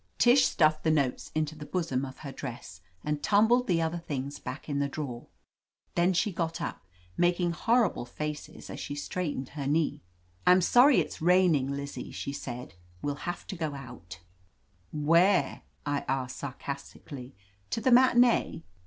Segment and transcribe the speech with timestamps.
[0.17, 4.39] Tish stuffed the notes into the bosom of her dress and tumbled the other things
[4.39, 5.27] back in.) the dmwer.
[5.93, 6.83] Then she got up,
[7.17, 10.01] making hor (tible faces as she straightened her knee.
[10.47, 14.17] "I'm sorry if s raining, Lizzie," she said, 'We'll have to go out." i6i
[14.93, 17.35] THE AMAZING ADVENTURES "Where I" I asked sarcastically.
[17.69, 18.63] To the matinee